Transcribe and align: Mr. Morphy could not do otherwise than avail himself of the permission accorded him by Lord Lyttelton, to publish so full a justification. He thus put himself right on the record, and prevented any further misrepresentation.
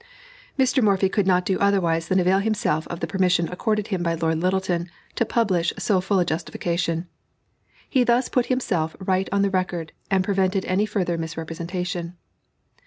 Mr. 0.57 0.81
Morphy 0.81 1.07
could 1.07 1.27
not 1.27 1.45
do 1.45 1.59
otherwise 1.59 2.07
than 2.07 2.19
avail 2.19 2.39
himself 2.39 2.87
of 2.87 3.01
the 3.01 3.05
permission 3.05 3.47
accorded 3.49 3.89
him 3.89 4.01
by 4.01 4.15
Lord 4.15 4.39
Lyttelton, 4.39 4.89
to 5.13 5.25
publish 5.25 5.71
so 5.77 6.01
full 6.01 6.17
a 6.17 6.25
justification. 6.25 7.07
He 7.87 8.03
thus 8.03 8.27
put 8.27 8.47
himself 8.47 8.95
right 8.99 9.29
on 9.31 9.43
the 9.43 9.51
record, 9.51 9.91
and 10.09 10.23
prevented 10.23 10.65
any 10.65 10.87
further 10.87 11.19
misrepresentation. 11.19 12.17